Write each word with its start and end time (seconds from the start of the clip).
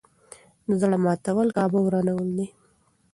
د 0.67 0.69
زړه 0.81 0.97
ماتول 1.05 1.47
کعبه 1.57 1.79
ورانول 1.83 2.29
دي. 2.37 2.47